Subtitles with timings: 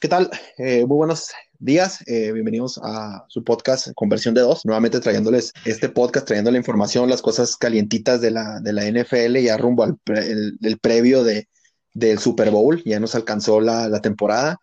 [0.00, 0.30] ¿Qué tal?
[0.58, 2.04] Eh, muy buenos días.
[2.06, 4.64] Eh, bienvenidos a su podcast Conversión de Dos.
[4.64, 9.38] Nuevamente trayéndoles este podcast, trayendo la información, las cosas calientitas de la, de la NFL,
[9.38, 11.48] ya rumbo al el, previo de,
[11.94, 12.80] del Super Bowl.
[12.84, 14.60] Ya nos alcanzó la, la temporada.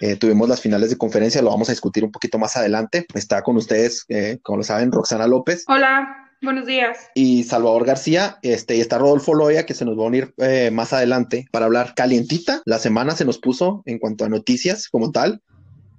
[0.00, 3.04] Eh, tuvimos las finales de conferencia, lo vamos a discutir un poquito más adelante.
[3.12, 4.06] Está con ustedes,
[4.42, 5.64] como lo saben, Roxana López.
[5.68, 6.31] Hola.
[6.42, 6.98] Buenos días.
[7.14, 10.72] Y Salvador García, este, y está Rodolfo Loya, que se nos va a unir eh,
[10.72, 12.62] más adelante para hablar calientita.
[12.64, 15.40] La semana se nos puso en cuanto a noticias como tal.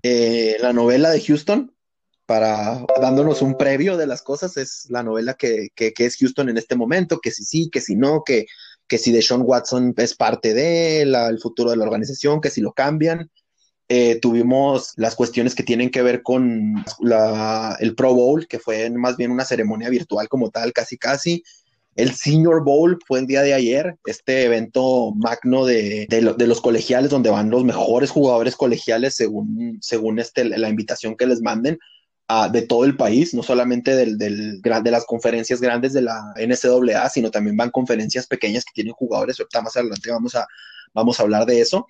[0.03, 1.73] Eh, la novela de Houston,
[2.25, 6.57] para dándonos un previo de las cosas, es la novela que, que, es Houston en
[6.57, 8.45] este momento, que si sí, que si no, que,
[8.85, 12.73] que si Deshaun Watson es parte de el futuro de la organización, que si lo
[12.73, 13.31] cambian.
[13.89, 16.83] Eh, tuvimos las cuestiones que tienen que ver con
[17.79, 21.43] el Pro Bowl, que fue más bien una ceremonia virtual como tal, casi casi.
[21.95, 27.11] El Senior Bowl fue el día de ayer, este evento magno de, de, los colegiales,
[27.11, 31.77] donde van los mejores jugadores colegiales según, según este, la invitación que les manden.
[32.51, 37.29] de todo el país, no solamente del, de las conferencias grandes de la NCAA, sino
[37.29, 39.37] también van conferencias pequeñas que tienen jugadores.
[39.61, 40.47] Más adelante vamos a,
[40.93, 41.85] vamos a hablar de eso.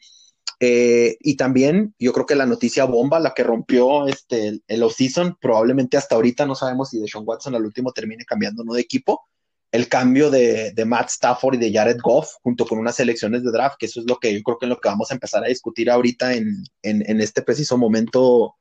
[0.65, 5.35] Eh, y también yo creo que la noticia bomba, la que rompió este, el off-season,
[5.41, 9.27] probablemente hasta ahorita no sabemos si Deshaun Watson al último termine cambiando de equipo,
[9.73, 13.51] el cambio de, de, Matt Stafford y de Jared Goff junto con unas elecciones de
[13.51, 15.43] draft, que eso es lo que yo creo que es lo que vamos a empezar
[15.43, 18.55] a discutir ahorita en, en, en este preciso momento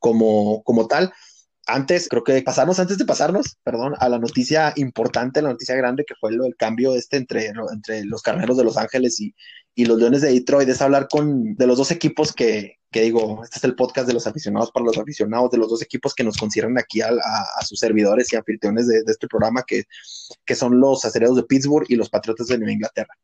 [0.00, 1.12] como, como tal.
[1.68, 6.04] Antes, creo que pasarnos, antes de pasarnos, perdón, a la noticia importante, la noticia grande
[6.04, 9.34] que fue lo del cambio este entre, entre los carneros de Los Ángeles y,
[9.74, 13.44] y los Leones de Detroit, es hablar con de los dos equipos que, que, digo,
[13.44, 16.24] este es el podcast de los aficionados para los aficionados, de los dos equipos que
[16.24, 19.84] nos conciernen aquí a, a, sus servidores y anfitriones de, de, este programa, que,
[20.44, 23.14] que son los acereros de Pittsburgh y los Patriotas de Nueva Inglaterra.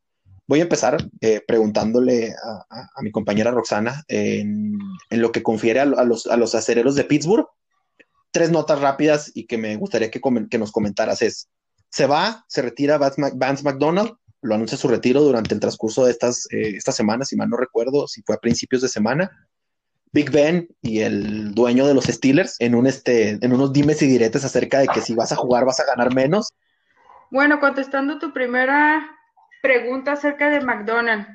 [0.46, 4.78] Voy a empezar eh, preguntándole a, mi compañera Roxana en,
[5.10, 7.46] lo que confiere los, a los acereros de Pittsburgh.
[8.34, 11.48] Tres notas rápidas y que me gustaría que, que nos comentaras es,
[11.88, 16.48] se va, se retira Vance McDonald, lo anuncia su retiro durante el transcurso de estas,
[16.50, 19.30] eh, estas semanas, si mal no recuerdo, si fue a principios de semana.
[20.10, 24.08] Big Ben y el dueño de los Steelers en, un este, en unos dimes y
[24.08, 26.52] diretes acerca de que si vas a jugar vas a ganar menos.
[27.30, 29.08] Bueno, contestando tu primera
[29.62, 31.26] pregunta acerca de McDonald,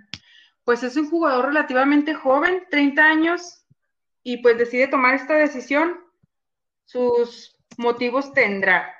[0.65, 3.65] pues es un jugador relativamente joven, 30 años,
[4.23, 6.08] y pues decide tomar esta decisión.
[6.89, 8.95] Sus motivos tendrá.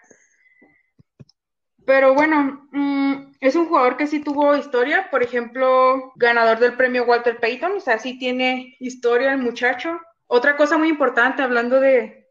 [1.87, 7.05] Pero bueno, mm, es un jugador que sí tuvo historia, por ejemplo, ganador del premio
[7.05, 9.99] Walter Payton, o sea, sí tiene historia el muchacho.
[10.27, 12.29] Otra cosa muy importante, hablando de,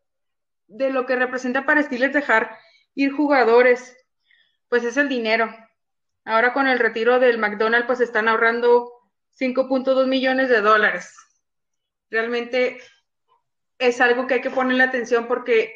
[0.69, 2.57] de lo que representa para Steelers dejar
[2.95, 3.97] ir jugadores,
[4.69, 5.53] pues es el dinero.
[6.25, 8.93] Ahora con el retiro del McDonald's, pues están ahorrando
[9.37, 11.17] 5.2 millones de dólares.
[12.11, 12.79] Realmente
[13.79, 15.73] es algo que hay que ponerle atención porque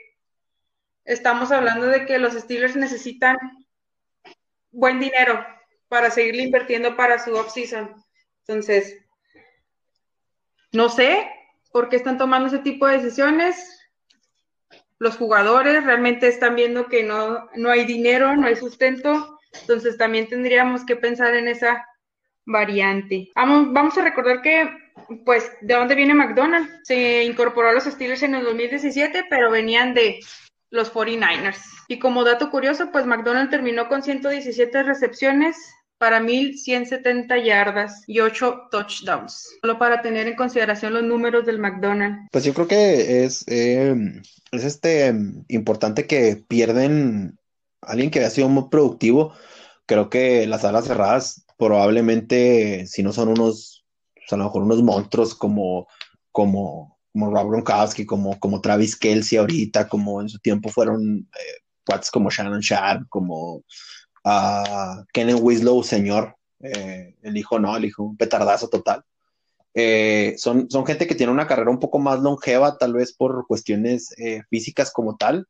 [1.04, 3.36] estamos hablando de que los Steelers necesitan
[4.70, 5.44] buen dinero
[5.88, 7.94] para seguirle invirtiendo para su off-season.
[8.46, 8.98] Entonces,
[10.72, 11.30] no sé
[11.70, 13.78] por qué están tomando ese tipo de decisiones.
[14.98, 19.38] Los jugadores realmente están viendo que no, no hay dinero, no hay sustento.
[19.60, 21.86] Entonces también tendríamos que pensar en esa
[22.46, 23.30] variante.
[23.34, 24.68] Vamos, vamos a recordar que,
[25.24, 26.70] pues, ¿de dónde viene McDonald's?
[26.84, 30.20] Se incorporó a los Steelers en el 2017, pero venían de
[30.70, 31.60] los 49ers.
[31.88, 35.56] Y como dato curioso, pues McDonald terminó con 117 recepciones
[35.98, 39.50] para 1170 yardas y 8 touchdowns.
[39.60, 42.28] Solo para tener en consideración los números del McDonald.
[42.32, 44.20] Pues yo creo que es, em,
[44.50, 47.38] es este em, importante que pierden
[47.80, 49.32] alguien que había sido muy productivo.
[49.86, 53.81] Creo que las alas cerradas probablemente, si no son unos,
[54.32, 55.86] a lo mejor unos monstruos como,
[56.30, 61.62] como como Rob Gronkowski, como, como Travis Kelsey ahorita, como en su tiempo fueron eh,
[62.10, 63.56] como Shannon Sharp, como
[64.24, 69.04] uh, Kenneth Winslow, señor, eh, el hijo no, el hijo un petardazo total.
[69.74, 73.46] Eh, son, son gente que tiene una carrera un poco más longeva, tal vez por
[73.46, 75.46] cuestiones eh, físicas como tal.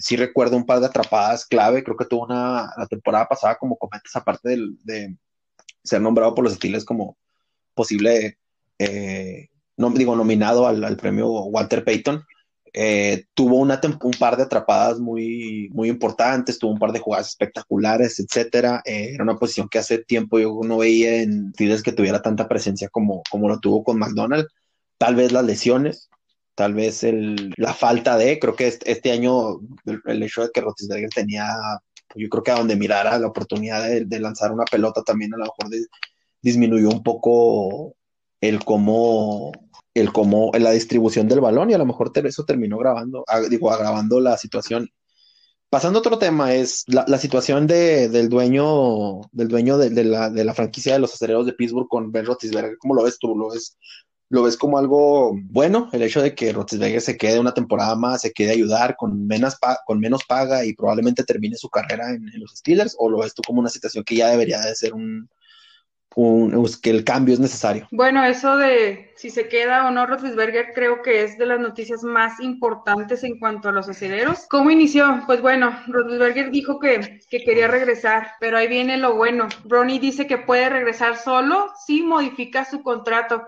[0.00, 3.76] sí recuerdo un par de atrapadas clave, creo que tuvo una, la temporada pasada como
[3.76, 5.16] comentas, aparte de, de
[5.82, 7.16] ser nombrado por los estilos como
[7.74, 8.38] posible
[9.76, 12.24] no, digo, nominado al, premio Walter Payton.
[12.76, 17.28] Eh, tuvo una un par de atrapadas muy, muy importantes, tuvo un par de jugadas
[17.28, 18.82] espectaculares, etcétera.
[18.84, 22.88] Eh, era una posición que hace tiempo yo no veía en que tuviera tanta presencia
[22.88, 24.46] como, como lo tuvo con McDonald.
[24.98, 26.08] Tal vez las lesiones,
[26.54, 29.60] tal vez el, la falta de, creo que este, este año
[30.06, 31.46] el, hecho de que Rotisberger tenía,
[32.16, 35.38] yo creo que a donde mirara la oportunidad de, de lanzar una pelota también a
[35.38, 35.70] lo mejor
[36.44, 37.96] disminuyó un poco
[38.40, 39.50] el cómo
[39.94, 44.20] el cómo, la distribución del balón y a lo mejor eso terminó grabando, digo, agravando
[44.20, 44.88] la situación.
[45.70, 50.54] Pasando a otro tema, es la, situación del dueño, del dueño de, la, de, la,
[50.54, 52.76] franquicia de los aceleros de Pittsburgh con Ben Roethlisberger.
[52.78, 53.36] ¿Cómo lo ves tú?
[53.36, 53.76] ¿Lo ves,
[54.30, 58.22] ¿Lo ves como algo bueno el hecho de que Roethlisberger se quede una temporada más,
[58.22, 59.56] se quede a ayudar con menos,
[59.86, 62.96] con menos paga y probablemente termine su carrera en, en, los Steelers?
[62.98, 65.28] ¿O lo ves tú como una situación que ya debería de ser un,
[66.80, 67.88] que el cambio es necesario.
[67.90, 72.02] Bueno, eso de si se queda o no Roethlisberger creo que es de las noticias
[72.04, 74.46] más importantes en cuanto a los aceleros.
[74.48, 75.22] ¿Cómo inició?
[75.26, 79.48] Pues bueno, Roethlisberger dijo que, que quería regresar, pero ahí viene lo bueno.
[79.64, 83.46] Ronnie dice que puede regresar solo si modifica su contrato.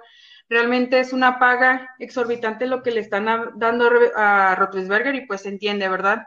[0.49, 3.27] Realmente es una paga exorbitante lo que le están
[3.57, 6.27] dando a Roethlisberger y pues se entiende, ¿verdad?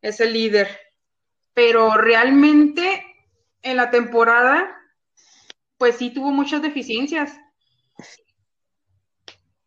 [0.00, 0.68] Es el líder.
[1.54, 3.04] Pero realmente
[3.62, 4.76] en la temporada
[5.82, 7.36] pues sí tuvo muchas deficiencias.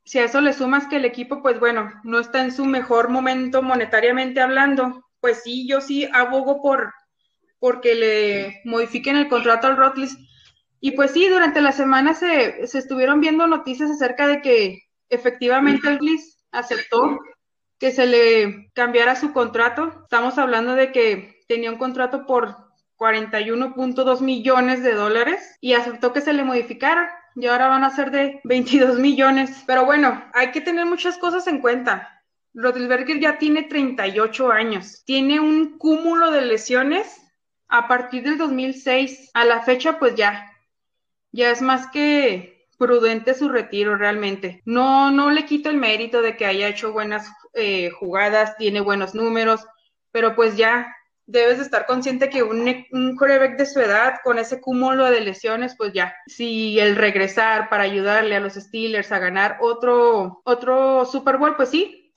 [0.05, 3.09] Si a eso le sumas que el equipo, pues bueno, no está en su mejor
[3.09, 6.93] momento monetariamente hablando, pues sí, yo sí abogo por
[7.59, 10.17] porque le modifiquen el contrato al Rotlis.
[10.79, 15.95] Y pues sí, durante la semana se, estuvieron viendo noticias acerca de que efectivamente el
[15.95, 17.19] Rotlis aceptó
[17.77, 20.03] que se le cambiara su contrato.
[20.03, 22.64] Estamos hablando de que tenía un contrato por
[22.97, 28.11] 41.2 millones de dólares y aceptó que se le modificara y ahora van a ser
[28.11, 29.63] de 22 millones.
[29.67, 32.23] Pero bueno, hay que tener muchas cosas en cuenta.
[32.53, 37.21] Rodríguez ya tiene 38 años, tiene un cúmulo de lesiones
[37.67, 39.31] a partir del 2006.
[39.33, 40.51] A la fecha, pues ya,
[41.31, 44.61] ya es más que prudente su retiro realmente.
[44.65, 49.15] No, no le quito el mérito de que haya hecho buenas eh, jugadas, tiene buenos
[49.15, 49.65] números,
[50.11, 50.94] pero pues ya
[51.27, 55.75] debes de estar consciente que un, un de su edad, con ese cúmulo de lesiones,
[55.75, 61.37] pues ya, si el regresar para ayudarle a los Steelers a ganar otro, otro Super
[61.37, 62.13] Bowl, pues sí,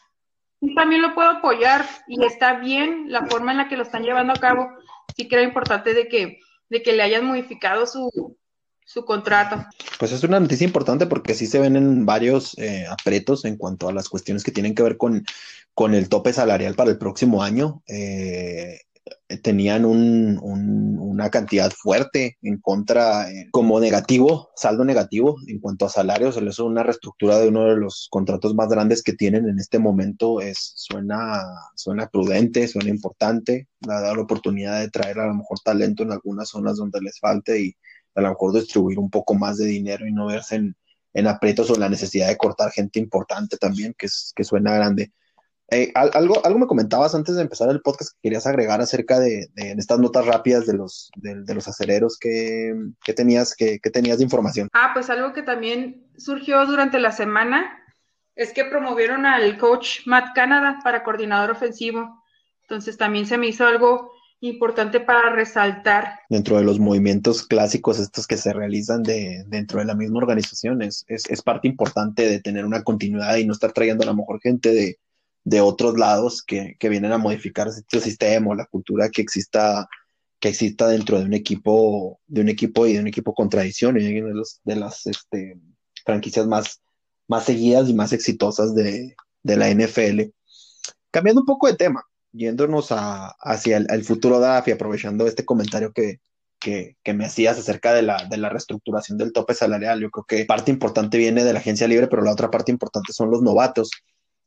[0.74, 4.32] también lo puedo apoyar y está bien la forma en la que lo están llevando
[4.32, 4.68] a cabo.
[5.16, 8.36] Sí creo importante de que, de que le hayan modificado su,
[8.84, 9.64] su contrato.
[9.98, 13.88] Pues es una noticia importante porque sí se ven en varios eh, apretos en cuanto
[13.88, 15.24] a las cuestiones que tienen que ver con,
[15.74, 17.82] con el tope salarial para el próximo año.
[17.86, 18.80] Eh,
[19.42, 20.38] tenían un,
[21.18, 26.36] una cantidad fuerte en contra, eh, como negativo, saldo negativo en cuanto a salarios.
[26.36, 30.40] Es una reestructura de uno de los contratos más grandes que tienen en este momento.
[30.40, 31.42] Es, suena,
[31.74, 33.68] suena prudente, suena importante.
[33.88, 37.60] Ha la oportunidad de traer a lo mejor talento en algunas zonas donde les falte
[37.60, 37.76] y
[38.14, 40.76] a lo mejor distribuir un poco más de dinero y no verse en,
[41.14, 45.12] en aprietos o la necesidad de cortar gente importante también, que, es, que suena grande.
[45.70, 49.50] Eh, algo, algo me comentabas antes de empezar el podcast que querías agregar acerca de,
[49.54, 52.74] estas notas rápidas de los, de, los aceleros que,
[53.14, 54.68] tenías, que, tenías de información.
[54.72, 57.78] Ah, pues algo que también surgió durante la semana
[58.34, 62.22] es que promovieron al coach Matt Canada para coordinador ofensivo.
[62.62, 66.20] Entonces también se me hizo algo importante para resaltar.
[66.30, 70.80] Dentro de los movimientos clásicos estos que se realizan de, dentro de la misma organización,
[70.80, 74.40] es, es parte importante de tener una continuidad y no estar trayendo a la mejor
[74.40, 74.98] gente de,
[75.44, 79.88] de otros lados que, vienen a modificar este sistema o la cultura que exista
[80.40, 83.96] que exista dentro de un equipo de un equipo y de un equipo con tradición
[83.98, 84.32] y de,
[84.64, 85.58] de las este,
[86.08, 86.80] franquicias más,
[87.28, 89.14] más seguidas y más exitosas de,
[89.44, 90.32] la NFL.
[91.10, 92.02] Cambiando un poco de tema,
[92.32, 96.20] yéndonos hacia el, futuro DAF y aprovechando este comentario que,
[96.58, 100.44] que, me hacías acerca de la, de la reestructuración del tope salarial, yo creo que
[100.46, 103.90] parte importante viene de la agencia libre, pero la otra parte importante son los novatos.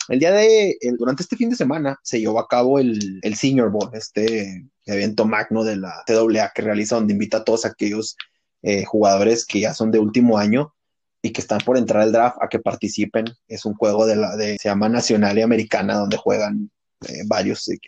[0.07, 3.71] El día de, durante este fin de semana se llevó a cabo el, el Senior
[3.71, 8.15] Bowl, este evento magno de la TAA que realiza donde invita a todos aquellos
[8.63, 10.73] eh, jugadores que ya son de último año
[11.21, 13.25] y que están por entrar al draft a que participen.
[13.47, 16.71] Es un juego de la, de, se llama Nacional y Americana, donde juegan
[17.07, 17.79] eh, varios eh,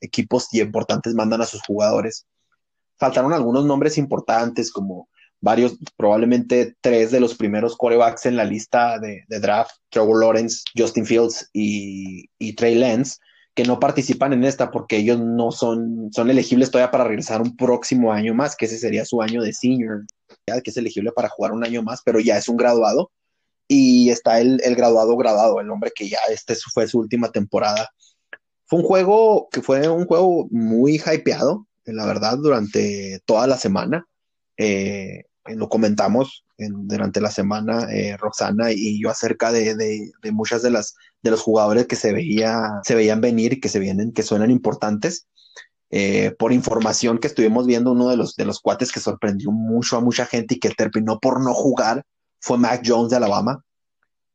[0.00, 2.26] equipos y importantes, mandan a sus jugadores.
[2.96, 5.08] Faltaron algunos nombres importantes como
[5.44, 11.04] varios, probablemente tres de los primeros corebacks en la lista de, draft, Trevor Lawrence, Justin
[11.04, 13.18] Fields y, Trey Lance,
[13.54, 17.56] que no participan en esta porque ellos no son, son elegibles todavía para regresar un
[17.56, 20.06] próximo año más, que ese sería su año de senior,
[20.46, 23.12] que es elegible para jugar un año más, pero ya es un graduado.
[23.68, 27.90] Y está el, el graduado graduado, el hombre que ya este fue su última temporada.
[28.66, 34.06] Fue un juego que fue un juego muy hypeado, la verdad, durante toda la semana.
[34.56, 40.70] Eh, lo comentamos durante la semana, eh, Roxana y yo, acerca de, de, muchas de
[40.70, 44.50] las de los jugadores que se, veía, se veían venir que se vienen, que suenan
[44.50, 45.26] importantes.
[45.90, 49.96] Eh, por información que estuvimos viendo, uno de los, de los cuates que sorprendió mucho
[49.96, 52.04] a mucha gente y que terminó por no jugar
[52.40, 53.64] fue Mac Jones de Alabama.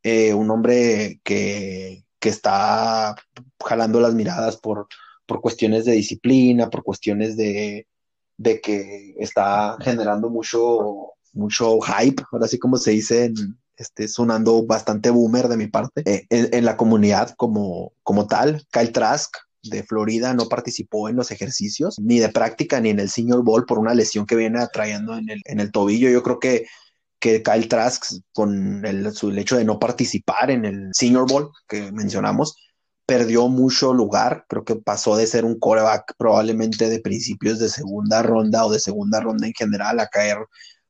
[0.03, 3.15] eh, un hombre que, que, está
[3.59, 4.87] jalando las miradas por,
[5.25, 7.87] por cuestiones de disciplina, por cuestiones de,
[8.39, 13.33] de que está generando mucho, mucho hype, ahora sí como se dice
[13.75, 18.65] este, sonando bastante boomer de mi parte, eh, en, en, la comunidad como, como tal.
[18.71, 23.09] Kyle Trask de Florida no participó en los ejercicios, ni de práctica, ni en el
[23.09, 26.09] Senior Bowl por una lesión que viene atrayendo en el, en el tobillo.
[26.09, 26.65] Yo creo que,
[27.19, 31.51] que Kyle Trask, con el, su, el hecho de no participar en el Senior Bowl
[31.67, 32.55] que mencionamos,
[33.09, 34.45] perdió mucho lugar.
[34.47, 38.79] Creo que pasó de ser un coreback probablemente de principios de segunda ronda o de
[38.79, 40.37] segunda ronda en general a caer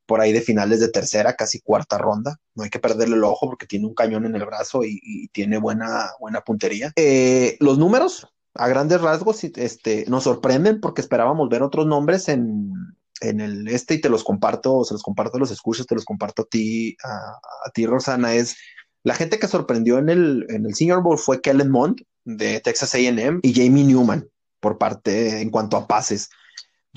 [0.06, 2.40] por ahí de finales de tercera, casi cuarta ronda.
[2.56, 5.58] No hay que perderle el ojo porque tiene un cañón en el brazo y, tiene
[5.58, 6.92] buena, buena puntería.
[6.96, 12.74] Eh, los números, a grandes rasgos este, nos sorprenden porque esperábamos ver otros nombres en,
[13.22, 16.44] en el este y te los comparto, se los comparto los escuchas, te los comparto
[16.44, 18.58] a ti, a, ti, Rosana, es
[19.03, 22.94] la gente que sorprendió en el, en el Senior Bowl fue Kellen Mond de Texas
[22.96, 24.27] AM y Jamie Newman
[24.60, 26.29] por parte en cuanto a pases.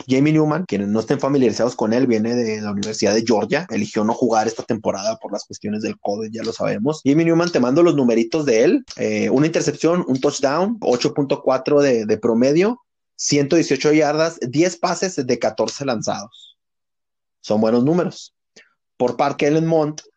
[0.09, 4.05] Jamie Newman, quienes no estén familiarizados con él, viene de la Universidad de Georgia, eligió
[4.05, 7.03] no jugar esta temporada por las cuestiones del COVID, ya lo sabemos.
[7.05, 12.07] Jamie Newman, te mando los numeritos de él, eh, una intercepción, un touchdown, 8.4 de,
[12.07, 12.81] de promedio,
[13.17, 16.57] 118 yardas, 10 pases de 14 lanzados.
[17.43, 18.35] Son buenos números.
[18.97, 19.67] Por parte de Ellen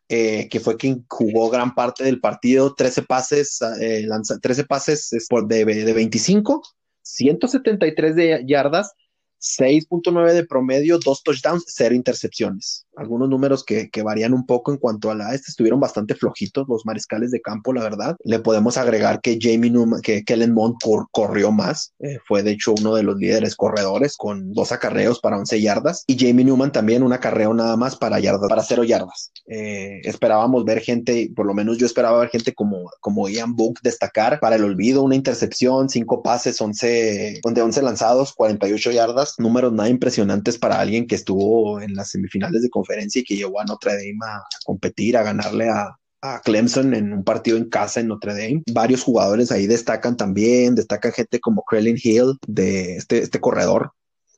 [0.09, 5.09] eh, que fue quien jugó gran parte del partido, 13 pases, eh, lanza, 13 pases
[5.09, 6.61] de, de 25,
[7.01, 8.93] 173 de yardas,
[9.41, 12.85] 6.9 de promedio, dos touchdowns, cero intercepciones.
[12.95, 16.67] Algunos números que, que, varían un poco en cuanto a la este estuvieron bastante flojitos
[16.69, 18.15] los mariscales de campo, la verdad.
[18.23, 22.51] Le podemos agregar que Jamie Newman, que Kellen Mond cor, corrió más, eh, fue de
[22.51, 26.71] hecho uno de los líderes corredores con dos acarreos para 11 yardas y Jamie Newman
[26.71, 29.31] también un acarreo nada más para yardas, para cero yardas.
[29.47, 33.79] Eh, esperábamos ver gente, por lo menos yo esperaba ver gente como, como Ian Book
[33.83, 39.73] destacar para el olvido, una intercepción, cinco pases, 11, de 11 lanzados, 48 yardas números
[39.73, 43.65] nada impresionantes para alguien que estuvo en las semifinales de conferencia y que llevó a
[43.65, 48.07] Notre Dame a, competir, a ganarle a, a Clemson en un partido en casa en
[48.07, 48.63] Notre Dame.
[48.71, 53.91] Varios jugadores ahí destacan también, destacan gente como Krellin Hill de este, este corredor.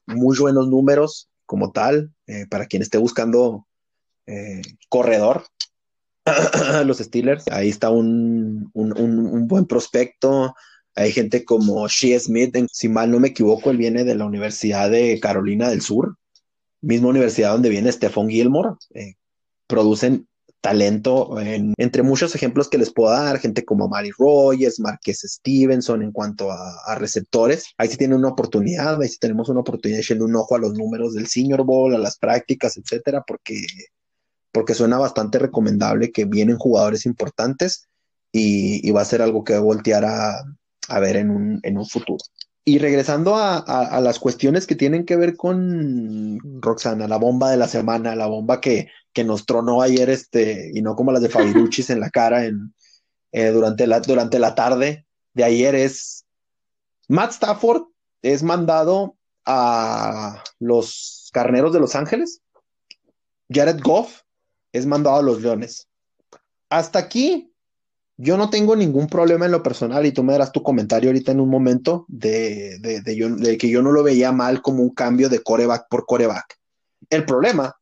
[0.06, 3.68] Muy buenos números como tal, eh, para quien esté buscando
[4.26, 5.46] eh, corredor.
[6.86, 10.54] los Steelers, ahí está un, un, un, un buen prospecto,
[10.98, 14.90] hay gente como Shea Smith, si mal no me equivoco, él viene de la Universidad
[14.90, 16.18] de Carolina del Sur,
[16.82, 18.72] misma universidad donde viene Stephon Gilmore.
[18.96, 19.14] Eh,
[19.68, 20.28] producen
[20.60, 26.02] talento, en, entre muchos ejemplos que les puedo dar, gente como Mary Rogers, Marquez Stevenson
[26.02, 27.66] en cuanto a, receptores.
[27.78, 30.74] Ahí sí tienen una oportunidad, ahí sí tenemos una oportunidad echarle un ojo a los
[30.74, 33.68] números del Senior Bowl, a las prácticas, etcétera, porque,
[34.74, 37.88] suena bastante recomendable que vienen jugadores importantes
[38.32, 40.44] y, y va a ser algo que voltear a,
[40.88, 42.24] a ver en un, en un futuro.
[42.64, 47.56] Y regresando a, a, las cuestiones que tienen que ver con Roxana, la bomba de
[47.56, 51.30] la semana, la bomba que, que nos tronó ayer, este, y no como las de
[51.30, 52.74] Fabiruchis en la cara en,
[53.32, 56.26] eh, durante, la, durante la tarde de ayer, es
[57.08, 57.84] Matt Stafford
[58.22, 59.16] es mandado
[59.46, 62.42] a los carneros de Los Ángeles.
[63.50, 64.24] Jared Goff
[64.74, 65.88] es mandado a los Leones.
[66.70, 67.54] Hasta aquí
[68.18, 71.32] yo no tengo ningún problema en lo personal y tú me darás tu comentario ahorita
[71.32, 75.42] en un momento de, de, que yo no lo veía mal como un cambio de
[75.44, 76.58] coreback por coreback.
[77.12, 77.78] El problema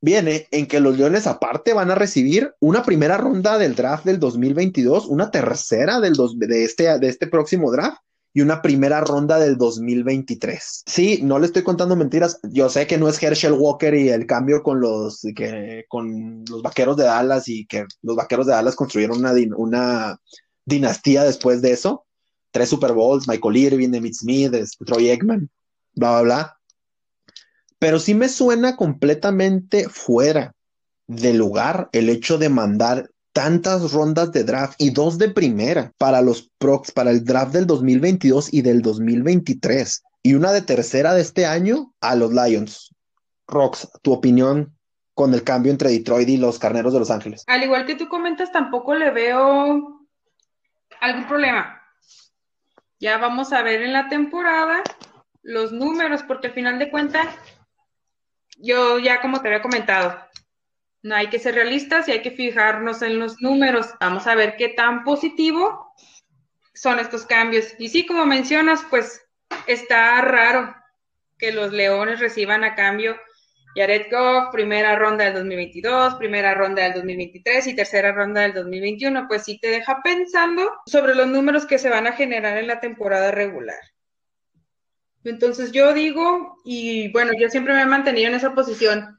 [0.00, 4.20] viene en que los Leones aparte van a recibir una primera ronda del draft del
[4.20, 7.98] 2022, una tercera del dos, de, este, de este próximo draft
[8.32, 10.84] y una primera ronda del 2023.
[10.86, 12.38] Sí, no le estoy contando mentiras.
[12.44, 16.62] Yo sé que no es Herschel Walker y el cambio con los que con los
[16.62, 20.20] vaqueros de Dallas y que los vaqueros de Dallas construyeron una, una
[20.64, 22.06] dinastía después de eso.
[22.50, 24.52] Tres Super Bowls, Michael Irvin, Emmitt Smith,
[24.86, 25.50] Troy Aikman,
[25.94, 26.58] bla, bla, bla.
[27.78, 30.54] Pero sí me suena completamente fuera
[31.06, 36.20] de lugar el hecho de mandar tantas rondas de draft y dos de primera para
[36.20, 41.20] los prox, para el draft del 2022 y del 2023 y una de tercera de
[41.20, 42.92] este año a los Lions.
[43.46, 44.76] Rox, tu opinión
[45.14, 47.44] con el cambio entre Detroit y los Carneros de Los Ángeles.
[47.46, 50.08] Al igual que tú comentas, tampoco le veo
[51.00, 51.80] algún problema.
[52.98, 54.82] Ya vamos a ver en la temporada
[55.42, 57.28] los números, porque al final de cuentas,
[58.56, 60.27] yo ya como te había comentado,
[61.02, 63.94] no hay que ser realistas y hay que fijarnos en los números.
[64.00, 65.94] Vamos a ver qué tan positivo
[66.74, 67.74] son estos cambios.
[67.78, 69.24] Y sí, como mencionas, pues
[69.66, 70.74] está raro
[71.38, 73.16] que los leones reciban a cambio
[73.74, 79.28] Jared Goff, primera ronda del 2022, primera ronda del 2023 y tercera ronda del 2021,
[79.28, 82.80] pues sí te deja pensando sobre los números que se van a generar en la
[82.80, 83.78] temporada regular.
[85.22, 89.17] Entonces yo digo, y bueno, yo siempre me he mantenido en esa posición,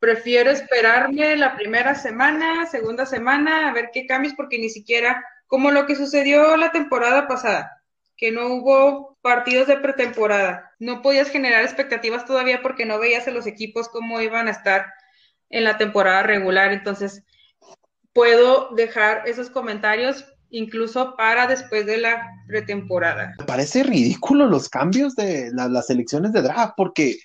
[0.00, 5.70] prefiero esperarme la primera semana, segunda semana, a ver qué cambios, porque ni siquiera, como
[5.70, 7.82] lo que sucedió la temporada pasada,
[8.16, 13.30] que no hubo partidos de pretemporada, no podías generar expectativas todavía porque no veías a
[13.30, 14.86] los equipos cómo iban a estar
[15.50, 17.22] en la temporada regular, entonces
[18.12, 23.34] puedo dejar esos comentarios incluso para después de la pretemporada.
[23.38, 27.18] Me parece ridículo los cambios de las elecciones de draft, porque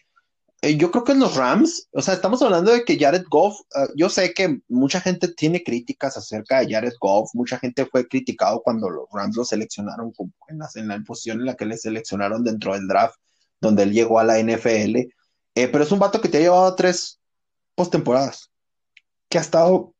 [0.65, 3.59] eh, yo creo que en los Rams, o sea, estamos hablando de que Jared Goff,
[3.75, 8.07] ah, yo sé que mucha gente tiene críticas acerca de Jared Goff, mucha gente fue
[8.07, 10.11] criticado cuando los Rams lo seleccionaron
[10.47, 13.15] en, en la posición en la que le seleccionaron dentro del draft,
[13.61, 16.75] donde él llegó a la NFL, eh, pero es un vato que te ha llevado
[16.75, 17.19] tres
[17.75, 18.49] postemporadas,
[19.29, 19.93] que ha estado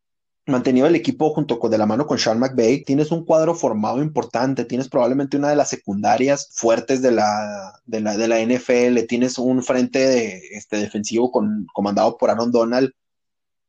[0.48, 4.02] mantenido el equipo junto con de la mano con Sean McVay, tienes un cuadro formado
[4.02, 9.06] importante, tienes probablemente una de las secundarias fuertes de la, de la, de la NFL,
[9.08, 12.92] tienes un frente de, este, defensivo con, comandado por Aaron Donald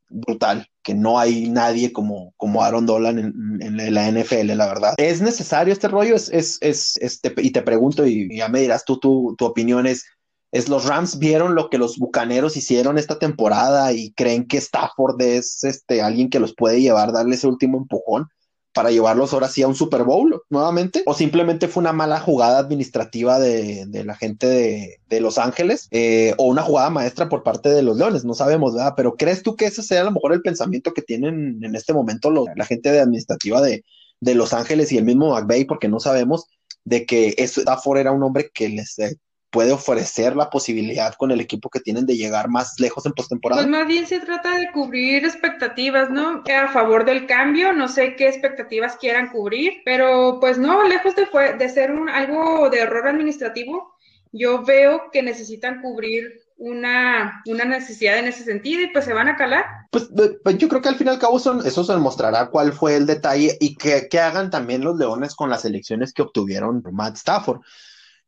[0.08, 4.94] brutal, que no hay nadie como, como Aaron Donald en, la NFL, la verdad.
[4.98, 6.14] ¿Es necesario este rollo?
[6.14, 9.86] Es, es, es, este, y te pregunto, y, ya me dirás tú, tu, tu opinión
[9.86, 10.04] es,
[10.52, 15.20] es los Rams vieron lo que los Bucaneros hicieron esta temporada y creen que Stafford
[15.20, 18.28] es este alguien que los puede llevar, darle ese último empujón
[18.76, 22.58] para llevarlos ahora sí a un Super Bowl nuevamente, o simplemente fue una mala jugada
[22.58, 27.82] administrativa de, la gente de, Los Ángeles, eh, o una jugada maestra por parte de
[27.82, 28.92] los Leones, no sabemos, ¿verdad?
[28.94, 31.94] Pero ¿crees tú que ese sea a lo mejor el pensamiento que tienen en este
[31.94, 33.82] momento la gente de administrativa de,
[34.20, 36.44] Los Ángeles y el mismo McVay, porque no sabemos
[36.84, 39.16] de que Stafford era un hombre que les eh,
[39.56, 43.62] puede ofrecer la posibilidad con el equipo que tienen de llegar más lejos en postemporada?
[43.62, 46.44] Pues más bien se trata de cubrir expectativas, ¿no?
[46.46, 51.26] A favor del cambio, no sé qué expectativas quieran cubrir, pero pues no, lejos de,
[51.58, 53.94] de ser un, algo de error administrativo,
[54.30, 59.28] yo veo que necesitan cubrir una, una, necesidad en ese sentido y pues se van
[59.28, 59.64] a calar.
[59.90, 60.10] Pues,
[60.44, 62.96] pues, yo creo que al fin y al cabo son, eso se demostrará cuál fue
[62.96, 67.16] el detalle y que, que hagan también los Leones con las elecciones que obtuvieron Matt
[67.16, 67.62] Stafford.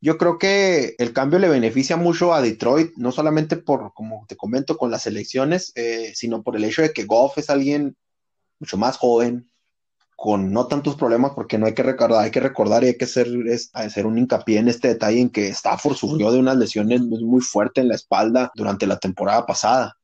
[0.01, 4.37] Yo creo que el cambio le beneficia mucho a Detroit, no solamente por, como te
[4.37, 7.97] comento, con las elecciones, eh, sino por el hecho de que Goff es alguien
[8.61, 9.51] mucho más joven,
[10.17, 13.05] con no tantos problemas, porque no hay que recordar, hay que recordar y hay que
[13.05, 13.29] hacer,
[14.07, 17.89] un hincapié en este detalle en que Stafford sufrió de unas lesiones muy fuertes en
[17.89, 19.97] la espalda durante la temporada pasada.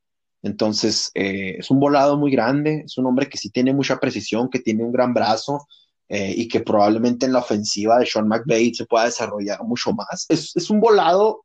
[0.42, 4.48] Entonces, eh, es un volado muy grande, es un hombre que sí tiene mucha precisión,
[4.50, 5.66] que tiene un gran brazo,
[6.08, 10.26] eh, y que probablemente en la ofensiva de Sean McVay se pueda desarrollar mucho más.
[10.28, 11.44] Es, es, un volado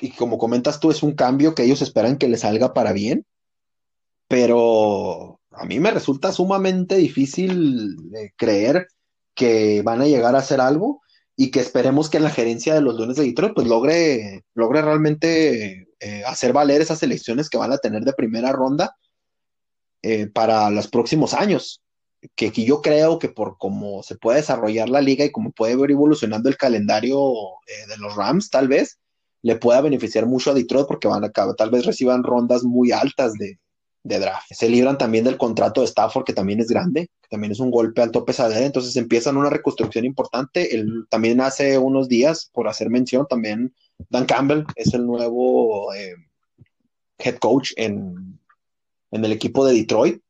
[0.00, 3.24] y como comentas tú, es un cambio que ellos esperan que le salga para bien,
[4.28, 7.96] pero a mí me resulta sumamente difícil
[8.36, 8.88] creer
[9.34, 11.02] que van a llegar a hacer algo
[11.36, 15.88] y que esperemos que la gerencia de los Leones de Detroit pues logre, logre realmente
[16.00, 18.96] eh, hacer valer esas elecciones que van a tener de primera ronda
[20.02, 21.82] eh, para los próximos años
[22.36, 25.90] que, yo creo que por cómo se puede desarrollar la liga y cómo puede ir
[25.90, 27.18] evolucionando el calendario
[27.66, 28.98] eh, de los Rams, tal vez
[29.42, 33.34] le pueda beneficiar mucho a Detroit porque van a tal vez reciban rondas muy altas
[33.34, 33.58] de,
[34.04, 34.46] draft.
[34.50, 37.70] Se libran también del contrato de Stafford, que también es grande, que también es un
[37.70, 40.70] golpe alto pesadero, entonces empiezan una reconstrucción importante.
[41.08, 43.72] También hace unos días, por hacer mención, también
[44.10, 46.14] Dan Campbell es el nuevo eh,
[47.18, 48.40] head coach en,
[49.12, 50.21] en el equipo de Detroit.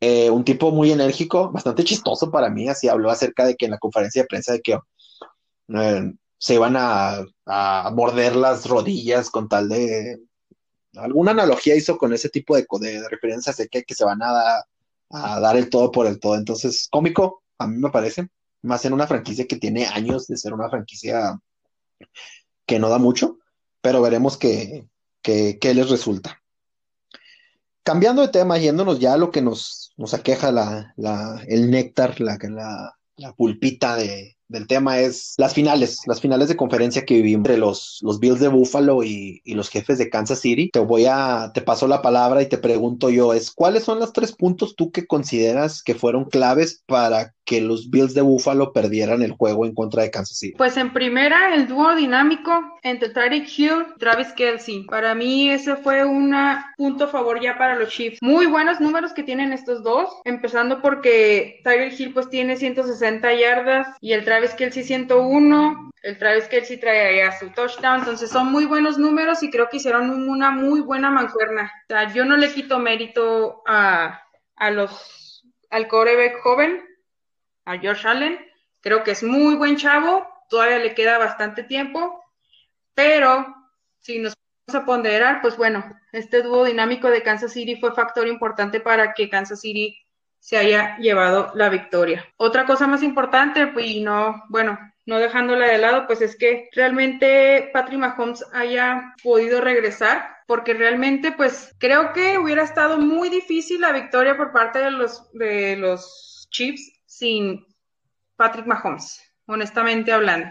[0.00, 3.70] Eh, un tipo muy enérgico, bastante chistoso para mí, así habló acerca de que en
[3.72, 4.78] la conferencia de prensa de que
[5.68, 7.24] eh, se iban a,
[7.92, 10.20] morder las rodillas con tal de...
[10.96, 14.64] Alguna analogía hizo con ese tipo de, de, referencias de que, que se van a,
[15.10, 16.36] a, dar el todo por el todo.
[16.36, 18.28] Entonces, cómico, a mí me parece,
[18.62, 21.38] más en una franquicia que tiene años de ser una franquicia
[22.66, 23.38] que no da mucho,
[23.80, 24.88] pero veremos qué,
[25.22, 26.42] qué, qué les resulta.
[27.86, 32.20] Cambiando de tema, yéndonos ya a lo que nos, nos aqueja la, la, el néctar,
[32.20, 32.36] la,
[33.16, 37.58] la, pulpita de, del tema es las finales, las finales de conferencia que vivimos entre
[37.58, 40.68] los, los Bills de Buffalo y, y, los jefes de Kansas City.
[40.72, 44.12] Te voy a, te paso la palabra y te pregunto yo, es ¿cuáles son los
[44.12, 49.22] tres puntos tú que consideras que fueron claves para que los Bills de Buffalo perdieran
[49.22, 50.56] el juego en contra de Kansas City?
[50.58, 54.84] Pues en primera, el dúo dinámico entre Tyreek Hill y Travis Kelsey.
[54.84, 56.34] Para mí ese fue un
[56.76, 58.18] punto favor ya para los Chiefs.
[58.20, 63.86] Muy buenos números que tienen estos dos, empezando porque Tyreek Hill pues tiene 160 yardas
[64.00, 65.90] y el Travis Kelsey 101.
[66.02, 70.10] El Travis Kelsey trae su touchdown, entonces son muy buenos números y creo que hicieron
[70.28, 71.72] una muy buena mancuerna.
[71.84, 74.20] O sea, yo no le quito mérito a,
[74.56, 76.80] a los al coreback joven,
[77.66, 78.38] a Josh Allen.
[78.80, 82.24] Creo que es muy buen chavo, todavía le queda bastante tiempo,
[82.94, 83.54] pero
[84.00, 84.34] si nos
[84.66, 89.12] vamos a ponderar, pues bueno, este dúo dinámico de Kansas City fue factor importante para
[89.12, 89.98] que Kansas City
[90.38, 92.24] se haya llevado la victoria.
[92.36, 96.68] Otra cosa más importante, pues, y no, bueno, no dejándola de lado, pues es que
[96.72, 103.80] realmente Patrick Mahomes haya podido regresar, porque realmente, pues creo que hubiera estado muy difícil
[103.80, 107.66] la victoria por parte de los, de los Chiefs sin
[108.36, 110.48] Patrick Mahomes, honestamente hablando.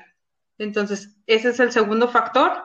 [0.57, 2.63] Entonces, ese es el segundo factor,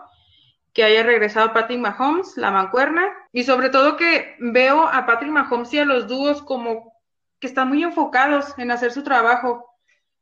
[0.73, 5.73] que haya regresado Patrick Mahomes, la mancuerna, y sobre todo que veo a Patrick Mahomes
[5.75, 6.95] y a los dúos como
[7.41, 9.67] que están muy enfocados en hacer su trabajo.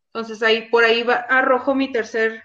[0.06, 2.42] Entonces, ahí por ahí va, arrojo mi tercer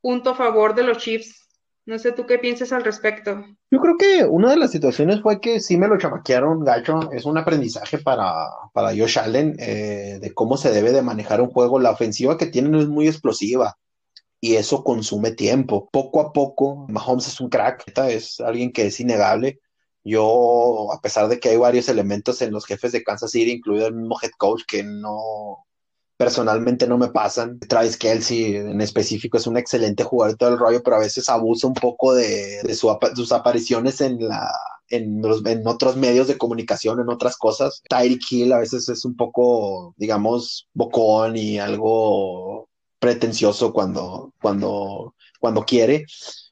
[0.00, 1.42] punto a favor de los Chiefs
[1.84, 3.44] no sé tú qué piensas al respecto.
[3.72, 7.10] Yo creo que una de las situaciones fue que sí me lo chamaquearon, gacho.
[7.10, 11.48] Es un aprendizaje para, para Josh Allen eh, de cómo se debe de manejar un
[11.48, 11.80] juego.
[11.80, 13.78] La ofensiva que tienen es muy explosiva
[14.42, 15.88] y eso consume tiempo.
[15.90, 19.60] Poco a poco, Mahomes es un crack, es alguien que es innegable.
[20.04, 23.86] Yo, a pesar de que hay varios elementos en los jefes de Kansas City, incluido
[23.86, 25.64] el mismo head coach, que no,
[26.22, 27.58] personalmente no me pasan.
[27.58, 31.66] Travis Kelsey en específico es un excelente jugador todo el rollo, pero a veces abusa
[31.66, 34.48] un poco de, sus apariciones en la
[34.88, 37.82] en, los, en otros medios de comunicación, en otras cosas.
[37.88, 42.68] Tyreek Hill a veces es un poco, digamos, bocón y algo
[43.00, 46.06] pretencioso cuando, cuando, cuando quiere.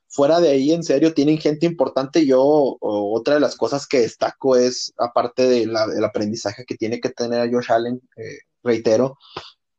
[0.08, 2.26] Fuera de ahí, en serio, tienen gente importante.
[2.26, 7.52] Yo, otra de las cosas que destaco es, aparte del aprendizaje que tiene que tener
[7.52, 9.16] Josh Allen, eh, reitero,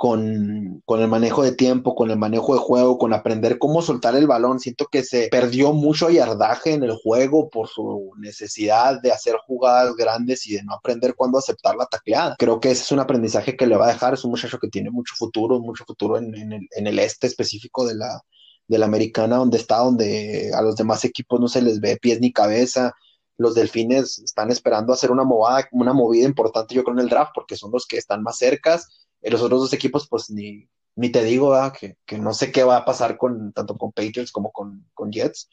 [0.01, 4.25] con, el manejo de tiempo, con el manejo de juego, con aprender cómo soltar el
[4.25, 4.59] balón.
[4.59, 9.95] Siento que se perdió mucho yardaje en el juego por su necesidad de hacer jugadas
[9.95, 12.35] grandes y de no aprender cuándo aceptar la tacleada.
[12.39, 14.15] Creo que ese es un aprendizaje que le va a dejar.
[14.15, 18.23] Es un muchacho que tiene mucho futuro, mucho futuro en, el, este específico de la,
[18.67, 22.19] de la americana, donde está, donde a los demás equipos no se les ve pies
[22.19, 22.95] ni cabeza
[23.37, 27.31] los delfines están esperando hacer una movida, una movida importante, yo creo, en el draft,
[27.33, 31.23] porque son los que están más cercas los otros dos equipos, pues ni, ni te
[31.23, 34.85] digo, que, que, no sé qué va a pasar con tanto con Patriots como con,
[34.93, 35.49] con Jets.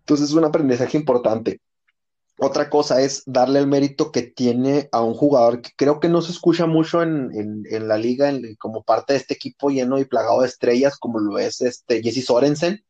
[0.00, 1.60] Entonces es un aprendizaje importante.
[2.38, 6.20] Otra cosa es darle el mérito que tiene a un jugador que creo que no
[6.20, 10.42] se escucha mucho en, en, la liga como parte de este equipo lleno y plagado
[10.42, 12.84] de estrellas, como lo es este Jesse Sorensen.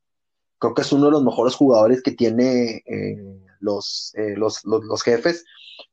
[0.59, 3.17] Creo que es uno de los mejores jugadores que tiene eh, eh,
[3.61, 5.45] los, los, los, jefes.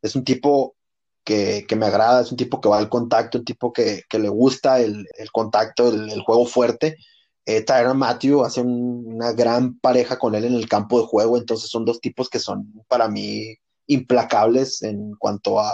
[0.01, 0.75] Es un tipo
[1.23, 4.79] que, me agrada, es un tipo que va al contacto, un tipo que, le gusta
[4.79, 6.97] el, contacto, el, juego fuerte.
[7.45, 11.69] Eh, Tyron Matthew hace una gran pareja con él en el campo de juego, entonces
[11.69, 13.55] son dos tipos que son para mí
[13.87, 15.71] implacables en cuanto a,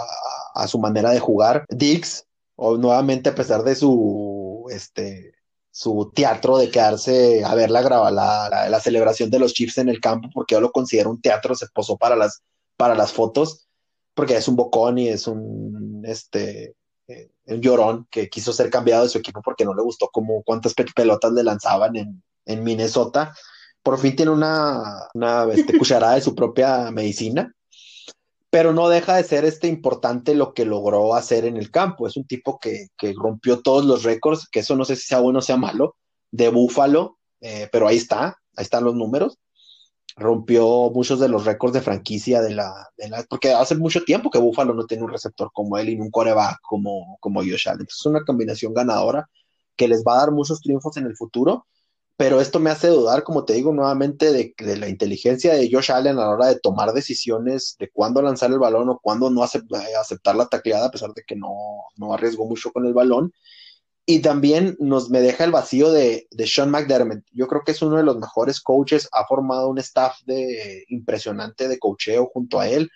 [0.66, 1.64] su manera de jugar.
[1.68, 5.32] Dix, o nuevamente a pesar de su este
[5.72, 10.00] su teatro de quedarse a ver la, la, la, celebración de los Chiefs en el
[10.00, 12.42] campo, porque yo lo considero un teatro, se posó para las,
[12.76, 13.68] para las fotos
[14.20, 16.74] porque es un bocón y es un, este,
[17.08, 20.42] eh, un llorón que quiso ser cambiado de su equipo porque no le gustó como
[20.42, 23.34] cuántas pelotas le lanzaban en, en Minnesota.
[23.82, 27.54] Por fin tiene una, una este, cucharada de su propia medicina,
[28.50, 32.06] pero no deja de ser este importante lo que logró hacer en el campo.
[32.06, 35.20] Es un tipo que, que rompió todos los récords, que eso no sé si sea
[35.20, 35.96] bueno o sea malo,
[36.30, 39.38] de Búfalo, eh, pero ahí está, ahí están los números
[40.16, 44.30] rompió muchos de los récords de franquicia de la, de la, porque hace mucho tiempo
[44.30, 47.86] que Buffalo no tiene un receptor como él y un coreback como, como Josh Allen.
[47.88, 49.28] es una combinación ganadora
[49.76, 51.66] que les va a dar muchos triunfos en el futuro,
[52.16, 55.90] pero esto me hace dudar, como te digo nuevamente, de, de la inteligencia de Josh
[55.90, 59.42] Allen a la hora de tomar decisiones de cuándo lanzar el balón o cuándo no
[59.42, 61.54] aceptar la tacleada, a pesar de que no,
[61.96, 63.32] no arriesgó mucho con el balón
[64.06, 67.22] y también nos me deja el vacío de, de, Sean McDermott.
[67.32, 71.68] Yo creo que es uno de los mejores coaches, ha formado un staff de, impresionante
[71.68, 72.90] de coacheo junto a él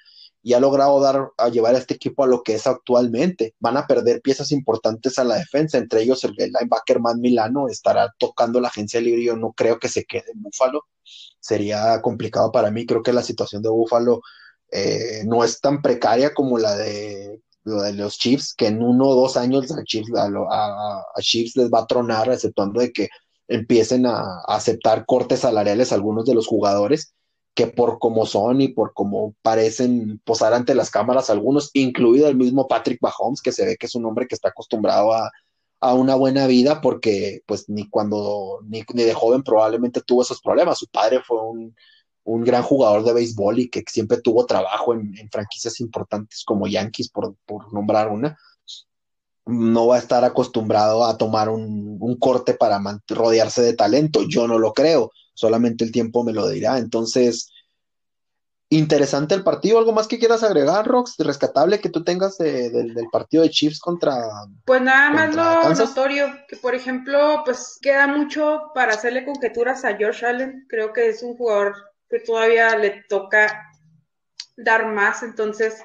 [0.45, 3.55] y ha logrado dar a llevar a este equipo a lo que es actualmente.
[3.61, 8.13] Van a perder piezas importantes a la defensa, entre ellos el, linebacker Man Milano estará
[8.19, 9.25] tocando la agencia libre.
[9.25, 10.83] Yo no creo que se quede en Búfalo.
[11.41, 12.85] Sería complicado para mí.
[12.85, 14.21] Creo que la situación de Búfalo
[14.71, 19.15] eh, no es tan precaria como la de de los Chiefs, que en uno o
[19.15, 23.09] dos años a Chiefs, a, les va a tronar, exceptuando de que
[23.49, 27.15] empiecen a, aceptar cortes salariales algunos de los jugadores,
[27.55, 32.37] que por como son y por como parecen posar ante las cámaras algunos, incluido el
[32.37, 35.31] mismo Patrick Mahomes, que se ve que es un hombre que está acostumbrado a,
[35.81, 40.41] a una buena vida, porque pues ni cuando, ni, ni de joven probablemente tuvo esos
[40.41, 40.79] problemas.
[40.79, 41.77] Su padre fue un
[42.25, 47.11] un gran jugador de béisbol y que siempre tuvo trabajo en, franquicias importantes como Yankees,
[47.11, 47.37] por,
[47.73, 48.37] nombrar una,
[49.47, 54.23] no va a estar acostumbrado a tomar un, corte para rodearse de talento.
[54.27, 56.79] Yo no lo creo, solamente el tiempo me lo dirá.
[56.79, 57.51] Entonces,
[58.71, 59.79] interesante el partido.
[59.79, 61.17] ¿Algo más que quieras agregar, Rox?
[61.19, 64.17] Rescatable que tú tengas del partido de Chiefs contra.
[64.65, 69.95] Pues nada más lo notorio, que por ejemplo, pues queda mucho para hacerle conjeturas a
[69.95, 70.65] George Allen.
[70.71, 71.75] Creo que es un jugador
[72.15, 73.73] que todavía le toca
[74.57, 75.83] dar más, entonces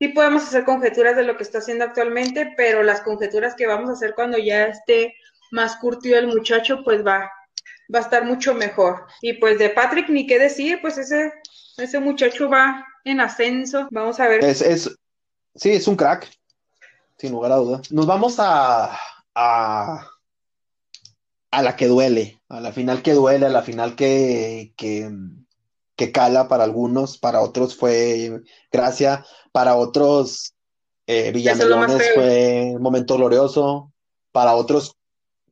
[0.00, 3.88] sí podemos hacer conjeturas de lo que está haciendo actualmente, pero las conjeturas que vamos
[3.88, 5.14] a hacer cuando ya esté
[5.52, 7.30] más curtido el muchacho, pues va,
[7.94, 9.06] va a estar mucho mejor.
[9.20, 11.32] Y pues de Patrick, ni qué decir, pues ese,
[11.76, 13.86] ese muchacho va en ascenso.
[13.92, 14.44] Vamos a ver.
[14.44, 14.98] Es, es,
[15.54, 16.28] sí, es un crack,
[17.18, 17.82] sin lugar a duda.
[17.90, 18.98] Nos vamos a,
[19.36, 20.08] a,
[21.52, 25.08] a la que duele, a la final que duele, a la final que, que
[25.96, 30.54] que cala para algunos, para otros fue gracia, para otros
[31.06, 33.92] eh, Villamelones fue un momento glorioso,
[34.30, 34.96] para otros,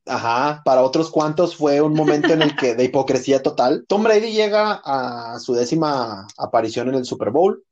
[0.07, 3.85] ajá, para otros cuantos fue un momento en el que de hipocresía total.
[3.87, 7.62] Tom Brady llega a su décima aparición en el Super Bowl,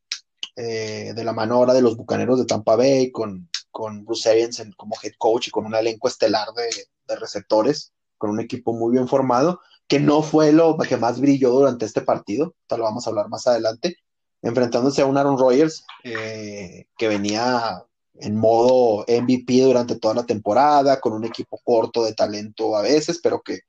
[0.56, 4.62] eh, de la mano ahora de los Bucaneros de Tampa Bay, con, con Bruce Arians
[4.76, 6.68] como head coach y con un elenco estelar de,
[7.06, 11.50] de receptores, con un equipo muy bien formado que no fue lo que más brilló
[11.50, 13.96] durante este partido, lo vamos a hablar más adelante,
[14.42, 17.82] enfrentándose a un Aaron Rodgers eh, que venía
[18.20, 23.18] en modo MVP durante toda la temporada, con un equipo corto de talento a veces,
[23.22, 23.60] pero que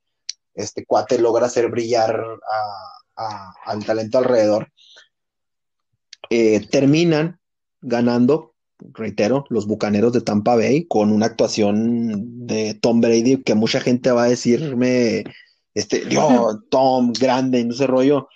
[0.54, 2.22] este cuate logra hacer brillar
[3.64, 4.70] al talento alrededor.
[6.28, 7.40] Eh, terminan
[7.80, 13.80] ganando, reitero, los Bucaneros de Tampa Bay con una actuación de Tom Brady que mucha
[13.80, 15.24] gente va a decirme
[15.74, 18.28] este, yo, Tom, grande, no sé rollo.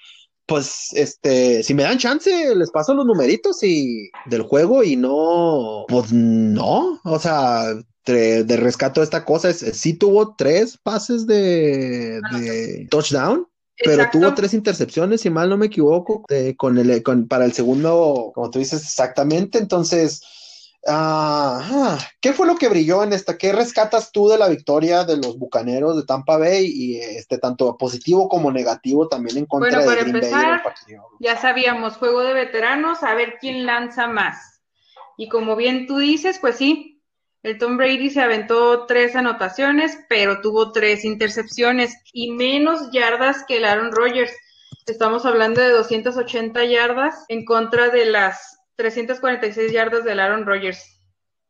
[0.46, 5.86] Pues, este, si me dan chance, les paso los numeritos y del juego y no,
[5.88, 12.20] pues no, o sea, de, rescato de esta cosa, es, sí tuvo tres pases de,
[12.90, 13.46] touchdown,
[13.82, 16.24] pero tuvo tres intercepciones, si mal no me equivoco,
[16.58, 20.20] con el, con, para el segundo, como tú dices exactamente, entonces,
[20.86, 23.38] Ah, ¿Qué fue lo que brilló en esta?
[23.38, 27.76] ¿Qué rescatas tú de la victoria de los Bucaneros de Tampa Bay y este tanto
[27.78, 31.08] positivo como negativo también en contra de Green Bay en el partido?
[31.20, 34.60] Ya sabíamos, juego de veteranos, a ver quién lanza más.
[35.16, 37.02] Y como bien tú dices, pues sí,
[37.42, 43.58] el Tom Brady se aventó tres anotaciones, pero tuvo tres intercepciones y menos yardas que
[43.58, 44.32] el Aaron Rodgers.
[44.86, 51.00] Estamos hablando de 280 yardas en contra de las 346 yardas del Aaron Rodgers.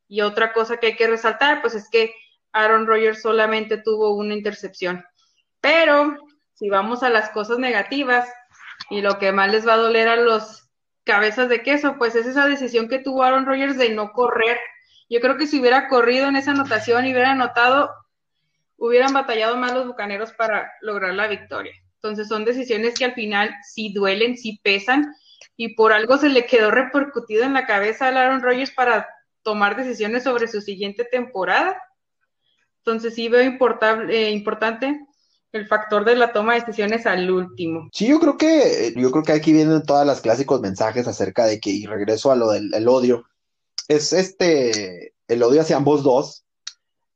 [0.09, 2.15] Y otra cosa que hay que resaltar, pues es que
[2.53, 5.05] Aaron Rodgers solamente tuvo una intercepción.
[5.61, 6.17] Pero
[6.55, 8.29] si vamos a las cosas negativas
[8.91, 10.69] y lo que más les va a doler a los
[11.05, 14.59] cabezas de queso, pues es esa decisión que tuvo Aaron Rodgers de no correr.
[15.09, 17.91] Yo creo que si hubiera corrido en esa anotación y hubiera anotado,
[18.77, 21.75] hubieran batallado más los bucaneros para lograr la victoria.
[22.05, 25.15] Entonces son decisiones que al final sí duelen, sí pesan
[25.57, 29.09] y por algo se le quedó repercutido en la cabeza a Aaron Rodgers para
[29.43, 31.81] tomar decisiones sobre su siguiente temporada.
[32.81, 33.41] Entonces sí veo
[34.11, 35.01] eh, importante
[35.53, 37.89] el factor de la toma de decisiones al último.
[37.91, 41.59] Sí, yo creo que yo creo que aquí vienen todas las clásicos mensajes acerca de
[41.59, 43.25] que y regreso a lo del odio.
[43.89, 46.45] Es este el odio hacia ambos dos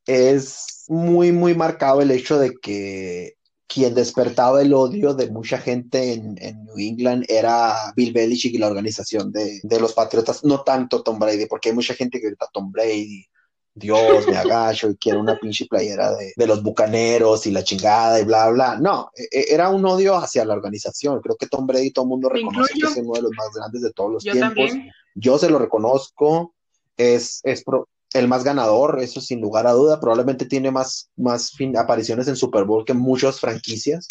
[0.07, 3.38] es muy muy marcado el hecho de que
[3.69, 8.67] quien despertaba el odio de mucha gente en, New England era Bill Belichick y la
[8.67, 12.73] organización de, los Patriotas, no tanto Tom Brady, porque hay mucha gente que grita Tom
[12.73, 13.27] Brady,
[13.75, 18.25] Dios, me agacho y quiero una pinche playera de, los bucaneros y la chingada y
[18.25, 18.77] bla, bla.
[18.77, 21.21] No, e, e, era un odio hacia la organización.
[21.21, 23.83] Creo que Tom Brady todo el mundo reconoce que es uno de los más grandes
[23.83, 24.73] de todos los tiempos.
[25.15, 26.55] Yo se lo reconozco.
[26.97, 27.63] Es, es,
[28.13, 30.01] el más ganador, eso sin lugar a duda.
[30.01, 34.09] Probablemente tiene más, más apariciones en Super Bowl que muchas franquicias.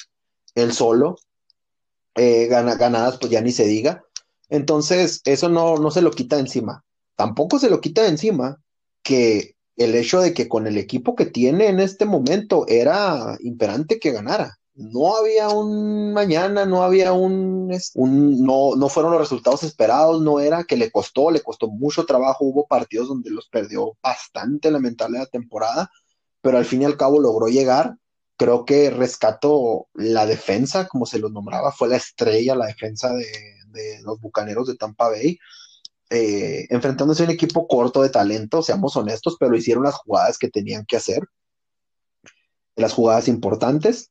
[0.55, 1.17] Él solo.
[2.15, 4.03] Eh, ganadas, pues ya ni se diga.
[4.49, 6.83] Entonces, eso no, no se lo quita encima.
[7.15, 8.59] Tampoco se lo quita encima
[9.03, 13.99] que el hecho de que con el equipo que tiene en este momento era imperante
[13.99, 14.57] que ganara.
[14.73, 17.56] no había un mañana, no había un,
[17.95, 22.45] no, no fueron los resultados esperados, no era que le costó, le costó mucho trabajo,
[22.45, 25.91] hubo partidos donde los perdió bastante lamentable la temporada,
[26.41, 27.95] pero al fin y al cabo logró llegar.
[28.37, 33.25] Creo que rescató la defensa, como se lo nombraba, fue la estrella, la defensa de,
[33.69, 35.39] de los Bucaneros de Tampa Bay.
[36.09, 40.49] Eh, enfrentándose a un equipo corto de talento, seamos honestos, pero hicieron las jugadas que
[40.49, 41.21] tenían que hacer,
[42.75, 44.09] las jugadas importantes.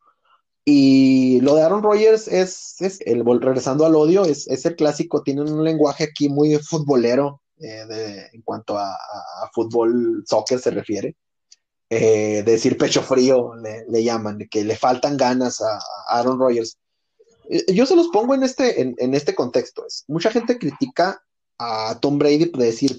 [0.69, 2.75] Y lo de Aaron Rodgers es,
[3.07, 8.29] el regresando al odio, es, es, el clásico, tiene un lenguaje aquí muy futbolero eh,
[8.33, 8.93] en cuanto a,
[9.55, 11.15] fútbol, soccer se refiere.
[11.89, 16.77] Eh, decir pecho frío le, llaman, que le faltan ganas a, Aaron Rodgers.
[17.49, 19.87] Eh, yo se los pongo en este, en, este contexto.
[19.87, 21.23] Es, mucha gente critica
[21.61, 22.99] a Tom Brady de decir,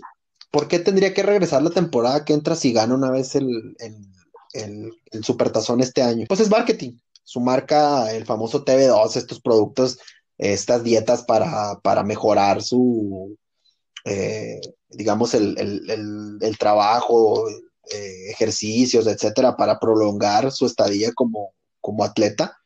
[0.52, 4.08] ¿por qué tendría que regresar la temporada que entra si gana una vez el, el,
[4.54, 6.28] el, el Supertazón este año?
[6.30, 6.94] Pues es marketing
[7.28, 10.00] su marca, el famoso TV2, estos productos,
[10.38, 13.38] estas dietas para, para mejorar su,
[14.06, 22.06] eh, digamos, el, el, el, trabajo, eh, ejercicios, etcétera, para prolongar su estadía como, como
[22.06, 22.58] atleta,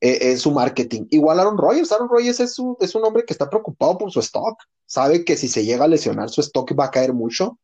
[0.00, 1.06] eh, es su marketing.
[1.10, 4.62] Igual Aaron Rodgers, Aaron Rodgers es, es un hombre que está preocupado por su stock,
[4.86, 7.58] sabe que si se llega a lesionar su stock va a caer mucho,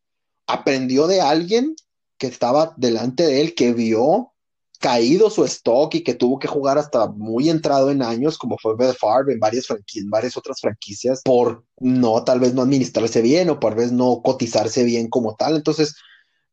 [0.48, 1.76] aprendió de alguien
[2.18, 4.33] que estaba delante de él, que vio
[4.84, 8.76] caído su stock y que tuvo que jugar hasta muy entrado en años, como fue
[8.76, 13.48] Beth Favre en varias, en varias otras franquicias, por no, tal vez no administrarse bien
[13.48, 15.56] o por vez no cotizarse bien como tal.
[15.56, 15.96] Entonces,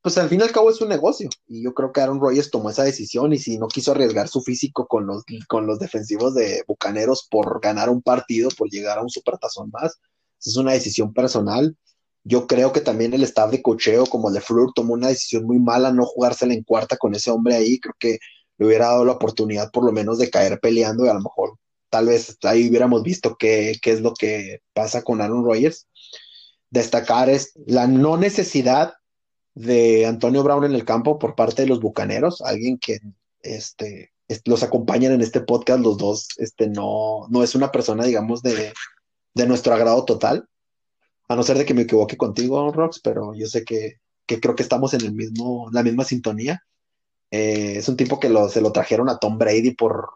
[0.01, 1.29] pues al fin y al cabo es un negocio.
[1.45, 4.39] Y yo creo que Aaron Rodgers tomó esa decisión y si no quiso arriesgar su
[4.41, 9.01] físico con los, con los defensivos de Bucaneros por ganar un partido, por llegar a
[9.01, 9.99] un supertazón más,
[10.39, 11.75] es una decisión personal.
[12.23, 15.45] Yo creo que también el staff de cocheo, como el de Fleur, tomó una decisión
[15.45, 17.79] muy mala no jugársela en cuarta con ese hombre ahí.
[17.79, 18.19] Creo que
[18.57, 21.57] le hubiera dado la oportunidad por lo menos de caer peleando y a lo mejor
[21.89, 25.87] tal vez ahí hubiéramos visto qué, qué es lo que pasa con Aaron Rodgers.
[26.69, 28.93] Destacar es la no necesidad
[29.55, 32.99] de Antonio Brown en el campo por parte de los Bucaneros, alguien que
[33.41, 34.11] este,
[34.45, 38.71] los acompañan en este podcast, los dos, este, no, no es una persona, digamos, de,
[39.33, 40.47] de nuestro agrado total
[41.31, 44.63] a no ser de que me equivoque contigo, Rox, pero yo sé que, creo que
[44.63, 46.63] estamos en el mismo, la misma sintonía.
[47.31, 50.09] Eh, es un tipo que lo, se lo trajeron a Tom Brady por,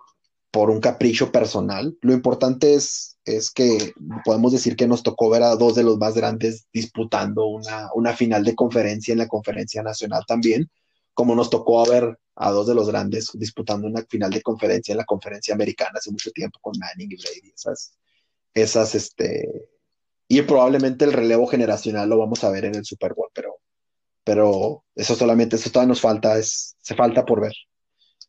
[0.52, 1.98] por un capricho personal.
[2.02, 5.98] Lo importante es, es que podemos decir que nos tocó ver a dos de los
[5.98, 10.70] más grandes disputando una, una final de conferencia en la conferencia nacional también,
[11.14, 14.98] como nos tocó ver a dos de los grandes disputando una final de conferencia en
[14.98, 17.54] la conferencia americana hace mucho tiempo con Manning y Brady.
[17.56, 17.94] Esas,
[18.54, 19.70] esas, este,
[20.28, 23.58] y probablemente el relevo generacional lo vamos a ver en el Super Bowl, pero,
[24.24, 27.54] pero eso solamente, eso todavía nos falta, es, se falta por ver.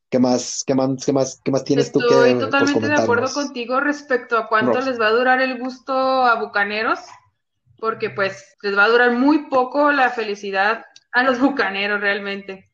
[0.08, 3.32] ¿Qué más, qué más, qué más, qué más tienes tú que Estoy totalmente de acuerdo
[3.32, 7.00] contigo respecto a cuánto les va a durar el gusto a Bucaneros,
[7.78, 12.70] porque pues les va a durar muy poco la felicidad a los Bucaneros realmente.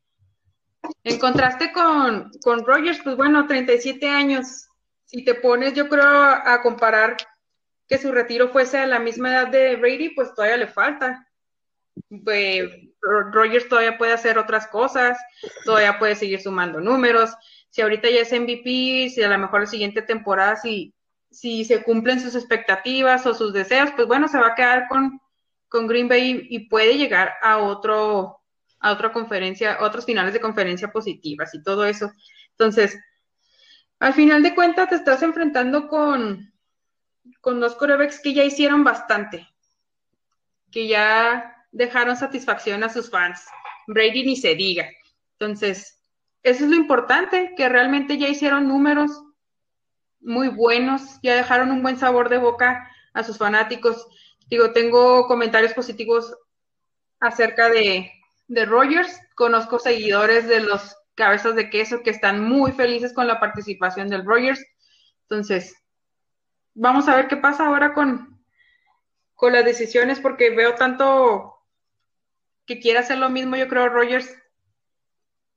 [1.04, 4.66] En contraste con, con Rogers, pues bueno, 37 años.
[5.06, 7.16] Si te pones, yo creo, a comparar
[7.92, 11.28] que su retiro fuese a la misma edad de Brady, pues todavía le falta.
[12.24, 12.70] Pues,
[13.02, 15.18] Rogers todavía puede hacer otras cosas,
[15.66, 17.34] todavía puede seguir sumando números.
[17.68, 20.94] Si ahorita ya es MVP, si a lo mejor la siguiente temporada, si,
[21.30, 25.20] si se cumplen sus expectativas o sus deseos, pues bueno, se va a quedar con,
[25.68, 28.40] con Green Bay y, puede llegar a otro,
[28.80, 32.10] a otra conferencia, otros finales de conferencia positivas y todo eso.
[32.52, 32.98] Entonces,
[33.98, 36.51] al final de cuentas te estás enfrentando con,
[37.42, 39.46] con dos corebacks que ya hicieron bastante,
[40.70, 43.44] que ya dejaron satisfacción a sus fans.
[43.88, 44.88] Brady ni se diga.
[45.38, 46.00] Entonces,
[46.44, 49.10] eso es lo importante, que realmente ya hicieron números
[50.20, 54.06] muy buenos, ya dejaron un buen sabor de boca a sus fanáticos.
[54.46, 56.32] Digo, tengo comentarios positivos
[57.18, 58.08] acerca de,
[58.46, 59.18] de Rogers.
[59.34, 64.24] Conozco seguidores de los cabezas de queso que están muy felices con la participación del
[64.24, 64.64] Rogers.
[65.22, 65.81] Entonces,
[66.74, 68.40] vamos a ver qué pasa ahora con,
[69.34, 71.54] con las decisiones, porque veo tanto
[72.66, 74.28] que quiere hacer lo mismo, yo creo, Rogers,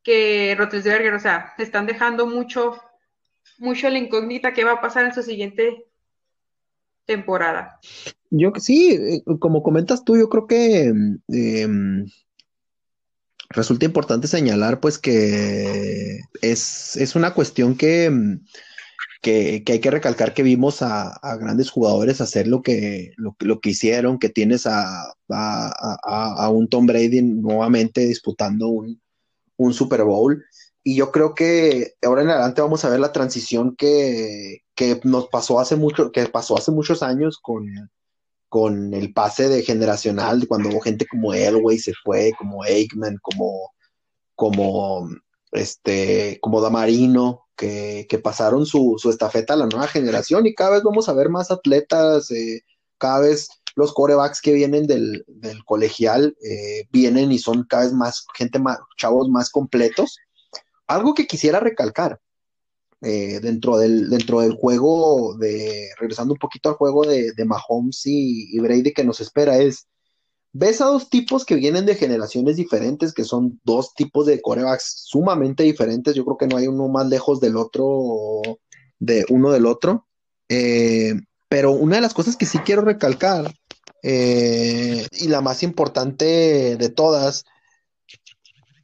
[0.04, 2.80] que Rotlisberger, o sea, están dejando mucho,
[3.58, 5.86] mucho la incógnita qué va a pasar en su siguiente
[7.06, 7.80] temporada.
[8.30, 10.94] Yo sí, eh, como comentas tú, yo creo que
[11.28, 12.06] em,
[13.50, 18.12] resulta importante señalar pues que es, es una cuestión que
[19.26, 24.20] que, hay que recalcar que vimos a, grandes jugadores hacer lo que, lo, que hicieron,
[24.20, 29.02] que tienes a, a, un Tom Brady nuevamente disputando un,
[29.74, 30.46] Super Bowl,
[30.84, 35.28] y yo creo que ahora en adelante vamos a ver la transición que, que nos
[35.30, 37.66] pasó hace mucho, que pasó hace muchos años con,
[38.48, 43.74] con el pase de generacional, cuando hubo gente como Elway se fue, como Aikman, como,
[44.36, 45.10] como
[45.56, 50.72] este, como Damarino, que, que pasaron su, su, estafeta a la nueva generación y cada
[50.72, 52.64] vez vamos a ver más atletas, eh,
[52.98, 57.94] cada vez los corebacks que vienen del, del colegial eh, vienen y son cada vez
[57.94, 60.18] más gente más, chavos más completos.
[60.88, 62.20] Algo que quisiera recalcar
[63.02, 68.06] eh, dentro, del, dentro del juego de, regresando un poquito al juego de, de Mahomes
[68.06, 69.88] y, y Brady que nos espera es,
[70.58, 75.04] ves a dos tipos que vienen de generaciones diferentes, que son dos tipos de corebacks
[75.04, 76.16] sumamente diferentes.
[76.16, 78.42] Yo creo que no hay uno más lejos del otro,
[78.98, 80.08] de uno del otro.
[80.48, 81.14] Eh,
[81.50, 83.54] pero una de las cosas que sí quiero recalcar,
[84.02, 87.44] eh, y la más importante de todas,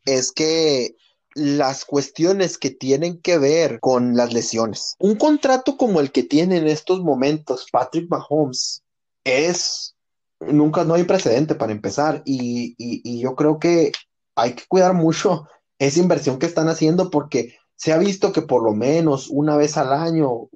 [0.06, 0.98] es que
[1.36, 4.96] las cuestiones que tienen que ver con las lesiones.
[5.00, 8.84] Un contrato como el que tiene en estos momentos Patrick Mahomes
[9.24, 9.96] es
[10.42, 13.92] nunca no hay precedente para empezar y, y, yo creo que
[14.36, 15.48] hay que cuidar mucho
[15.80, 19.78] esa inversión que están haciendo porque se ha visto que por lo menos una vez
[19.78, 20.50] al año,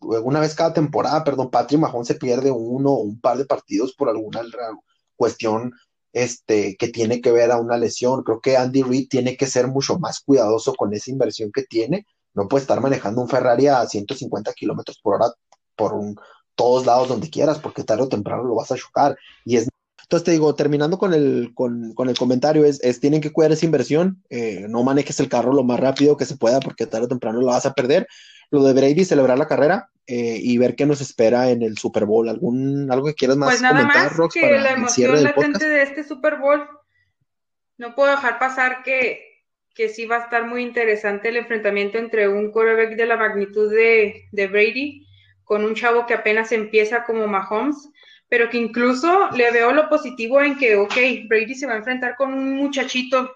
[0.00, 3.94] una vez cada temporada, perdón, Patrick Mahomes se pierde uno o un par de partidos
[3.94, 4.42] por alguna
[5.16, 5.72] cuestión
[6.12, 8.22] este, que tiene que ver a una lesión.
[8.22, 12.06] Creo que Andy Reid tiene que ser mucho más cuidadoso con esa inversión que tiene.
[12.32, 15.32] No puede estar manejando un Ferrari a 150 kilómetros por hora
[15.74, 16.16] por un,
[16.56, 19.16] todos lados donde quieras, porque tarde o temprano lo vas a chocar.
[19.44, 19.68] Y es
[20.06, 23.50] entonces te digo, terminando con el, con, con el comentario, es, es, tienen que cuidar
[23.50, 27.06] esa inversión, eh, no manejes el carro lo más rápido que se pueda porque tarde
[27.06, 28.06] o temprano lo vas a perder.
[28.52, 32.04] Lo de Brady, celebrar la carrera eh, y ver qué nos espera en el Super
[32.04, 32.28] Bowl.
[32.28, 36.04] ¿Algún, ¿Algo que quieras más pues nada comentar, más que la emoción latente de este
[36.04, 36.64] Super Bowl.
[37.76, 39.42] No puedo dejar pasar que,
[39.74, 43.68] que sí va a estar muy interesante el enfrentamiento entre un quarterback de la magnitud
[43.68, 45.05] de, de Brady
[45.46, 47.88] con un chavo que apenas empieza como Mahomes,
[48.28, 50.94] pero que incluso le veo lo positivo en que, ok,
[51.28, 53.30] Brady se va a enfrentar con un muchachito,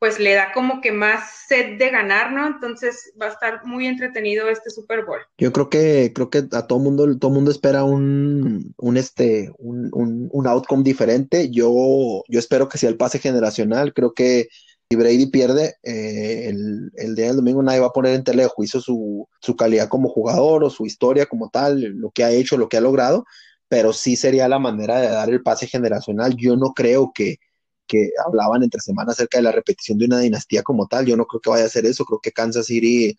[0.00, 2.46] pues le da como que más sed de ganar, ¿no?
[2.46, 5.20] Entonces va a estar muy entretenido este Super Bowl.
[5.38, 9.88] Yo creo que, creo que a todo mundo, todo mundo espera un, un este, un,
[9.92, 11.50] un, un outcome diferente.
[11.50, 13.92] Yo, yo espero que sea el pase generacional.
[13.94, 14.48] Creo que
[14.90, 18.48] si Brady pierde, eh, el, día del domingo nadie va a poner en tela de
[18.48, 19.28] juicio su,
[19.58, 22.80] calidad como jugador o su historia como tal, lo que ha hecho, lo que ha
[22.80, 23.26] logrado,
[23.68, 26.36] pero sí sería la manera de dar el pase generacional.
[26.36, 27.36] Yo no creo que,
[28.26, 31.40] hablaban entre semanas acerca de la repetición de una dinastía como tal, yo no creo
[31.40, 33.16] que vaya a ser eso, creo que Kansas City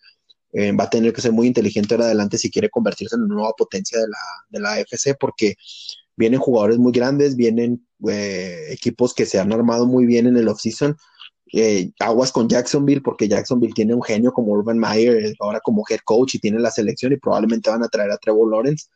[0.52, 3.34] eh, va a tener que ser muy inteligente ahora adelante si quiere convertirse en una
[3.34, 5.56] nueva potencia de la, AFC, porque
[6.16, 10.48] vienen jugadores muy grandes, vienen eh, equipos que se han armado muy bien en el
[10.48, 10.96] offseason,
[11.98, 16.34] aguas con Jacksonville, porque Jacksonville tiene un genio como Urban Meyer, ahora como head coach
[16.34, 18.86] y tiene la selección y probablemente van a traer a Trevor Lawrence.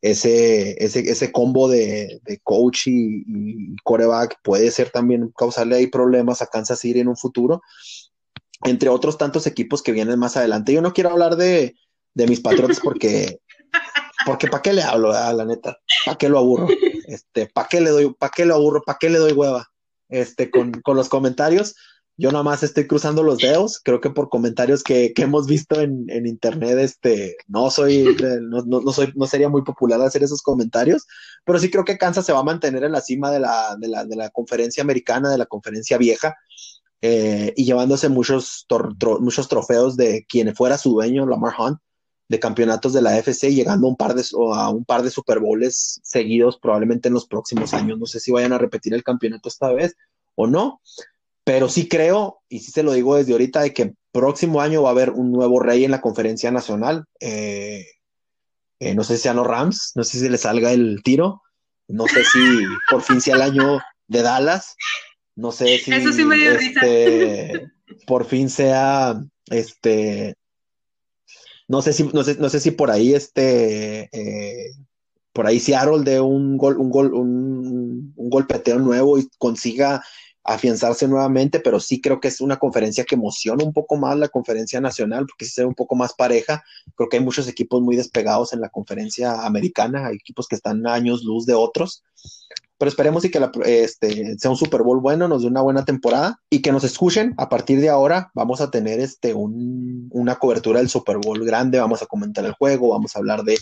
[0.00, 5.86] Ese, ese, ese combo de, de coach y, y, coreback puede ser también causarle ahí
[5.86, 7.62] problemas a Kansas City en un futuro,
[8.64, 10.74] entre otros tantos equipos que vienen más adelante.
[10.74, 11.74] Yo no quiero hablar de,
[12.12, 13.40] de mis patriotas porque,
[14.26, 15.12] porque ¿para qué le hablo?
[15.12, 16.68] a la neta, ¿para qué lo aburro?
[17.06, 18.82] Este, ¿Para qué le doy, para qué lo aburro?
[18.82, 19.68] ¿Para qué le doy hueva?
[20.08, 21.74] Este, con, con los comentarios
[22.16, 23.80] yo nada más estoy cruzando los dedos.
[23.82, 28.62] Creo que por comentarios que, que hemos visto en, en, internet, este, no soy, no,
[28.62, 31.06] no, no, soy, no sería muy popular hacer esos comentarios,
[31.44, 33.88] pero sí creo que Kansas se va a mantener en la cima de la, de
[33.88, 36.36] la, de la conferencia americana, de la conferencia vieja,
[37.02, 41.78] eh, y llevándose muchos, tro, muchos trofeos de quien fuera su dueño, Lamar Hunt,
[42.28, 45.40] de campeonatos de la FC, llegando a un par de, a un par de Super
[45.40, 47.98] Bowls seguidos, probablemente en los próximos años.
[47.98, 49.96] No sé si vayan a repetir el campeonato esta vez
[50.34, 50.80] o no
[51.44, 54.88] pero sí creo, y sí se lo digo desde ahorita, de que próximo año va
[54.88, 57.04] a haber un nuevo rey en la conferencia nacional.
[57.20, 57.84] Eh,
[58.80, 61.42] eh, no sé si sean los Rams, no sé si le salga el tiro,
[61.88, 62.38] no sé si
[62.90, 64.76] por fin sea el año de Dallas,
[65.36, 67.66] no sé si Eso sí me este,
[68.06, 69.20] por fin sea
[69.50, 70.34] este
[71.66, 74.70] no sé si no sé, no sé si por ahí este eh,
[75.32, 80.04] por ahí Seattle de un gol un gol un, un golpeteo nuevo y consiga
[80.44, 84.28] afianzarse nuevamente, pero sí creo que es una conferencia que emociona un poco más la
[84.28, 86.62] conferencia nacional, porque se ve un poco más pareja.
[86.94, 90.86] Creo que hay muchos equipos muy despegados en la conferencia americana, hay equipos que están
[90.86, 92.04] años luz de otros.
[92.76, 95.84] Pero esperemos y que la, este, sea un Super Bowl bueno, nos dé una buena
[95.84, 97.32] temporada y que nos escuchen.
[97.38, 101.78] A partir de ahora vamos a tener este, un, una cobertura del Super Bowl grande,
[101.78, 103.56] vamos a comentar el juego, vamos a hablar de,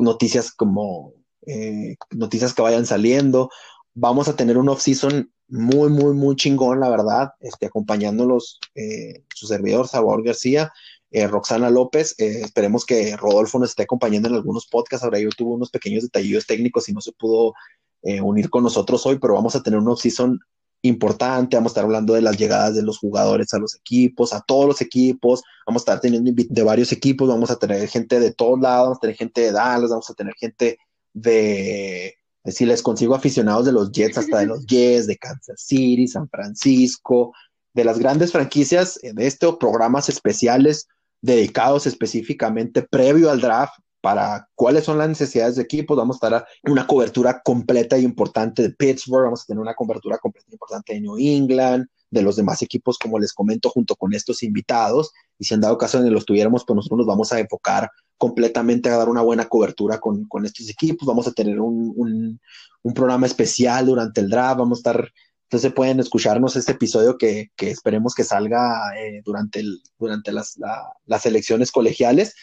[0.00, 1.14] noticias como
[1.46, 3.50] eh, noticias que vayan saliendo.
[3.94, 9.46] Vamos a tener un off-season muy, muy, muy chingón, la verdad, este, acompañándolos eh, su
[9.46, 10.72] servidor, Sabor García,
[11.10, 12.14] eh, Roxana López.
[12.18, 15.04] Eh, esperemos que Rodolfo nos esté acompañando en algunos podcasts.
[15.04, 17.54] Ahora yo tuve unos pequeños detallitos técnicos y no se pudo
[18.02, 20.38] eh, unir con nosotros hoy, pero vamos a tener un off-season
[20.82, 21.56] importante.
[21.56, 24.66] Vamos a estar hablando de las llegadas de los jugadores a los equipos, a todos
[24.66, 25.42] los equipos.
[25.66, 27.28] Vamos a estar teniendo de varios equipos.
[27.28, 28.84] Vamos a tener gente de todos lados.
[28.84, 29.90] Vamos a tener gente de Dallas.
[29.90, 30.78] Vamos a tener gente
[31.12, 32.19] de
[32.52, 36.28] si les consigo aficionados de los Jets hasta de los Jets, de Kansas City, San
[36.28, 37.32] Francisco,
[37.74, 40.88] de las grandes franquicias de estos programas especiales
[41.22, 45.96] dedicados específicamente previo al draft para cuáles son las necesidades de equipos.
[45.96, 50.18] Vamos a estar una cobertura completa y importante de Pittsburgh, vamos a tener una cobertura
[50.18, 54.14] completa y importante de New England, de los demás equipos, como les comento, junto con
[54.14, 55.12] estos invitados.
[55.38, 57.90] Y si han dado caso en que los tuviéramos, pues nosotros nos vamos a enfocar
[58.20, 61.08] completamente a dar una buena cobertura con, con estos equipos.
[61.08, 62.38] Vamos a tener un,
[62.82, 64.58] un, programa especial durante el draft.
[64.58, 65.12] Vamos a estar
[65.44, 70.60] entonces pueden escucharnos este episodio que, esperemos que salga eh, durante, el, durante las,
[71.06, 72.34] las, elecciones colegiales.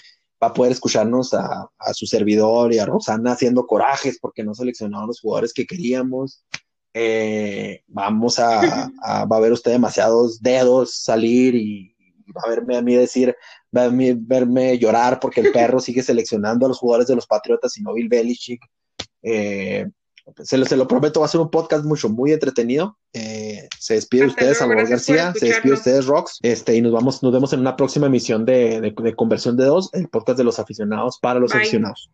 [0.43, 4.55] Va a poder escucharnos a, a, su servidor y a Rosana haciendo corajes porque no
[4.55, 6.43] seleccionaron los jugadores que queríamos.
[6.95, 11.95] Eh, vamos a, a, va a ver usted demasiados dedos salir y
[12.35, 13.35] va a verme a mí decir,
[13.71, 17.83] mí, verme llorar porque el perro sigue seleccionando a los jugadores de los Patriotas y
[17.83, 18.61] no Bill Belichick.
[19.21, 19.87] Eh,
[20.43, 22.97] se lo, se lo prometo, va a ser un podcast mucho, muy entretenido.
[23.13, 26.91] Eh, se despide de ustedes, Salvador García, se despide de ustedes, Rox, este, y nos
[26.91, 30.37] vamos, nos vemos en una próxima emisión de, de, de Conversión de Dos, el podcast
[30.37, 31.61] de los aficionados para los Bye.
[31.61, 32.09] aficionados.